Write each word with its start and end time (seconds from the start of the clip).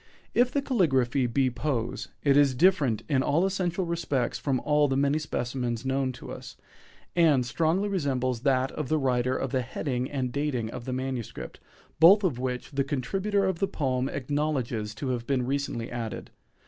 If 0.33 0.51
the 0.51 0.63
caligraphy 0.63 1.27
be 1.27 1.51
Poe's, 1.51 2.07
it 2.23 2.35
is 2.35 2.55
different 2.55 3.03
in 3.07 3.21
all 3.21 3.45
essential 3.45 3.85
respects 3.85 4.39
from 4.39 4.59
all 4.61 4.87
the 4.87 4.97
many 4.97 5.19
specimens 5.19 5.85
known 5.85 6.11
to 6.13 6.31
us, 6.31 6.57
and 7.15 7.45
strongly 7.45 7.87
resembles 7.87 8.39
that 8.41 8.71
of 8.71 8.89
the 8.89 8.97
writer 8.97 9.37
of 9.37 9.51
the 9.51 9.61
heading 9.61 10.09
and 10.09 10.31
dating 10.31 10.71
of 10.71 10.85
the 10.85 10.93
manuscript, 10.93 11.59
both 11.99 12.23
of 12.23 12.39
which 12.39 12.71
the 12.71 12.83
contributor 12.83 13.45
of 13.45 13.59
the 13.59 13.67
poem 13.67 14.09
acknowledges 14.09 14.95
to 14.95 15.09
have 15.09 15.27
been 15.27 15.45
recently 15.45 15.91
added. 15.91 16.31